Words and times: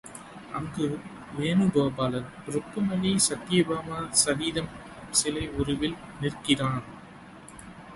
அங்கு 0.53 0.85
வேணு 1.35 1.65
கோபாலன் 1.75 2.31
ருக்மணி 2.47 3.13
சத்யபாமா 3.27 3.99
சகிதம் 4.23 4.73
சிலை 5.11 5.45
உருவில் 5.59 5.97
நிற்கிறான். 6.21 6.85